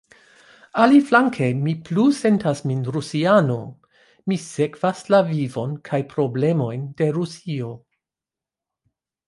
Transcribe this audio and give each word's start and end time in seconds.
Aliflanke, 0.85 1.49
mi 1.67 1.73
plu 1.89 2.05
sentas 2.19 2.63
min 2.71 2.81
rusiano: 2.95 3.59
mi 4.33 4.39
sekvas 4.47 5.05
la 5.15 5.21
vivon 5.29 5.79
kaj 5.91 6.03
problemojn 6.17 6.91
de 7.03 7.13
Rusio. 7.21 7.73